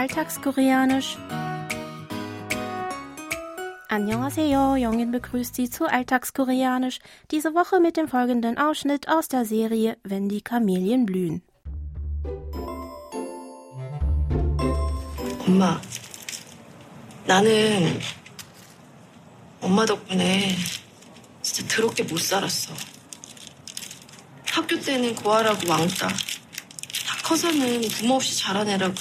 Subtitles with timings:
[0.00, 1.16] Alltagskoreanisch.
[3.88, 6.98] Annyeonghaseyo, Jongin begrüßt Sie zu Alltagskoreanisch,
[7.30, 11.42] diese Woche mit dem folgenden Ausschnitt aus der Serie Wenn die Kamelien blühen.
[15.46, 15.80] 엄마,
[17.24, 18.00] 나는
[19.60, 20.56] 엄마 덕분에
[21.40, 22.74] 진짜 더럽게 못 살았어.
[24.44, 26.08] 학교 때는 고아라고 왕따.
[26.08, 28.94] 다 커서는 부모 없이 자란 애라고.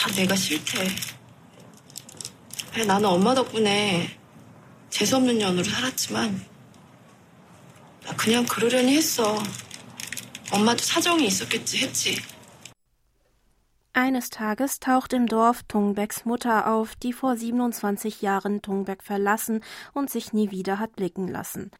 [0.00, 0.88] 다 내가 싫대.
[2.86, 4.18] 나는 엄마 덕분에
[4.90, 6.46] 재수없는 년으로 살았지만
[8.04, 9.42] 나 그냥 그러려니 했어.
[10.52, 12.16] 엄마도 사정이 있었겠지 했지.
[13.92, 20.10] Eines Tages taucht im Dorf Tungbecks Mutter auf, die vor 27 Jahren Tungbeck verlassen und
[20.10, 21.70] sich nie wieder hat blicken lassen.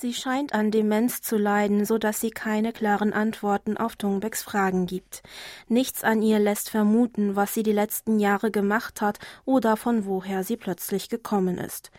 [0.00, 4.86] Sie scheint an Demenz zu leiden, so dass sie keine klaren Antworten auf Tungbecks Fragen
[4.86, 5.24] gibt.
[5.66, 10.44] Nichts an ihr lässt vermuten, was sie die letzten Jahre gemacht hat oder von woher
[10.44, 11.90] sie plötzlich gekommen ist.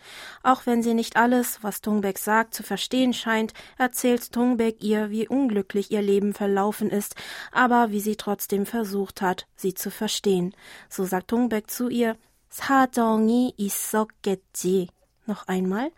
[0.42, 5.28] Auch wenn sie nicht alles, was Tungbeck sagt, zu verstehen scheint, erzählt Tungbeck ihr, wie
[5.28, 7.16] unglücklich ihr Leben verlaufen ist,
[7.52, 10.54] aber wie sie trotzdem versucht hat, sie zu verstehen.
[10.88, 12.16] So sagt Tungbeck zu ihr,
[12.50, 14.88] 사정이 있었겠지.
[15.26, 15.90] Noch einmal.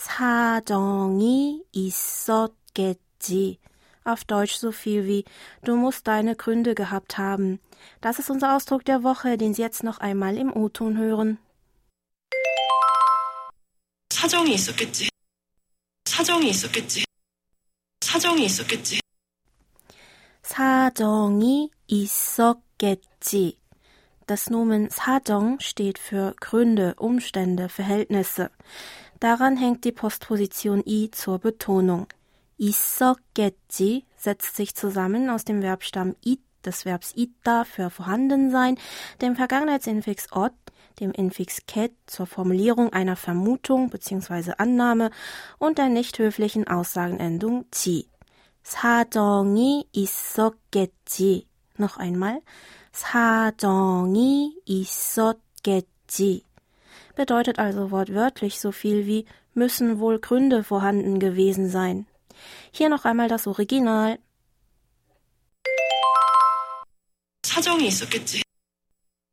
[0.00, 3.58] 사정이 있었겠지.
[4.04, 5.24] Auf Deutsch so viel wie
[5.64, 7.60] Du musst deine Gründe gehabt haben.
[8.00, 11.38] Das ist unser Ausdruck der Woche, den Sie jetzt noch einmal im O-Ton hören.
[14.10, 15.08] 사정이 있었겠지.
[16.06, 17.04] 사정이 있었겠지.
[18.00, 19.00] 사정이 있었겠지.
[20.42, 23.58] 사정이 있었겠지.
[24.30, 28.50] Das Nomen 사정 steht für Gründe, Umstände, Verhältnisse.
[29.20, 32.08] Daran hängt die Postposition i zur Betonung.
[32.58, 38.76] 있었겠지 setzt sich zusammen aus dem Verbstamm it, des Verbs ita für vorhanden sein,
[39.20, 40.52] dem Vergangenheitsinfix ot,
[41.00, 44.54] dem Infix ket zur Formulierung einer Vermutung bzw.
[44.58, 45.10] Annahme
[45.58, 48.08] und der nicht höflichen Aussagenendung 지.
[48.64, 51.46] 사정이 있었겠지.
[51.78, 52.40] Noch einmal.
[52.92, 56.44] 사정이 있었겠지
[57.14, 62.06] bedeutet also wortwörtlich so viel wie müssen wohl Gründe vorhanden gewesen sein.
[62.70, 64.18] Hier noch einmal das Original.
[67.42, 68.42] 사정이 있었겠지.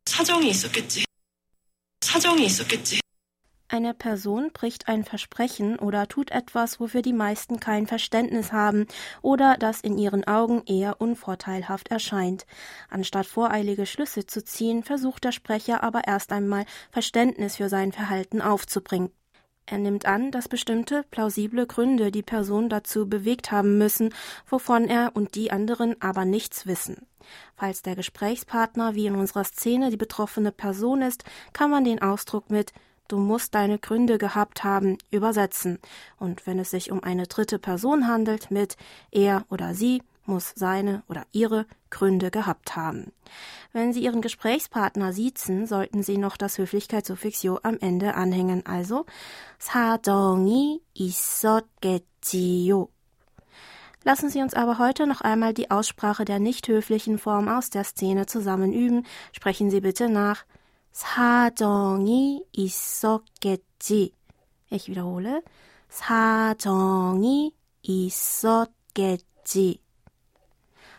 [0.07, 1.03] 사정이 있었겠지.
[2.01, 2.99] 사정이 있었겠지.
[3.70, 8.86] Eine Person bricht ein Versprechen oder tut etwas, wofür die meisten kein Verständnis haben
[9.20, 12.46] oder das in ihren Augen eher unvorteilhaft erscheint.
[12.88, 18.40] Anstatt voreilige Schlüsse zu ziehen, versucht der Sprecher aber erst einmal Verständnis für sein Verhalten
[18.40, 19.10] aufzubringen.
[19.66, 24.14] Er nimmt an, dass bestimmte plausible Gründe die Person dazu bewegt haben müssen,
[24.48, 27.06] wovon er und die anderen aber nichts wissen.
[27.54, 32.48] Falls der Gesprächspartner wie in unserer Szene die betroffene Person ist, kann man den Ausdruck
[32.48, 32.72] mit
[33.07, 35.79] Du musst deine Gründe gehabt haben, übersetzen.
[36.17, 38.77] Und wenn es sich um eine dritte Person handelt, mit
[39.11, 43.11] er oder sie muss seine oder ihre Gründe gehabt haben.
[43.71, 49.05] Wenn Sie Ihren Gesprächspartner siezen, sollten Sie noch das Höflichkeitssuffix 요 am Ende anhängen, also
[49.59, 52.87] 사정이 있었겠지요.
[54.05, 57.85] Lassen Sie uns aber heute noch einmal die Aussprache der nicht höflichen Form aus der
[57.85, 59.05] Szene zusammen üben.
[59.31, 60.43] Sprechen Sie bitte nach.
[60.92, 64.12] 사정이 있었겠지.
[64.70, 65.42] Wiederhole.
[65.88, 69.80] 사정이 있었겠지.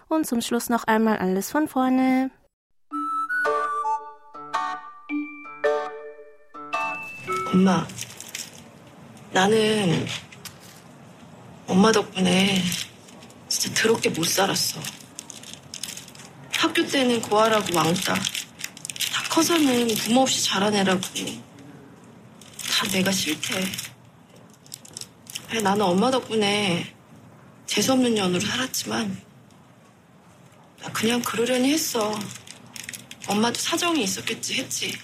[0.07, 2.31] Und zum Schluss noch einmal alles von vorne.
[7.51, 7.85] 엄마,
[9.31, 10.06] 나는
[11.67, 12.61] 엄마 덕분에
[13.47, 14.79] 진짜 더럽게 못 살았어.
[16.53, 18.16] 학교 때는 고아라고 왕따.
[19.39, 21.00] 커서는 부모 없이 자란 애라고.
[21.00, 23.63] 다 내가 싫대.
[25.63, 26.94] 나는 엄마 덕분에
[27.66, 29.18] 재수없는 년으로 살았지만
[30.81, 32.13] 나 그냥 그러려니 했어.
[33.27, 35.00] 엄마도 사정이 있었겠지 했지.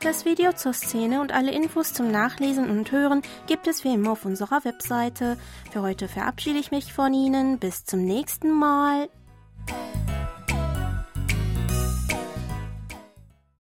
[0.00, 4.10] Das Video zur Szene und alle Infos zum Nachlesen und Hören gibt es wie immer
[4.10, 5.38] auf unserer Webseite.
[5.70, 7.58] Für heute verabschiede ich mich von Ihnen.
[7.58, 9.08] Bis zum nächsten Mal.